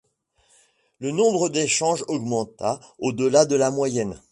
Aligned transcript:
Le 0.99 1.11
nombre 1.11 1.49
d'échanges 1.49 2.03
augmenta 2.07 2.79
au-delà 2.97 3.45
de 3.45 3.55
la 3.55 3.69
moyenne. 3.69 4.19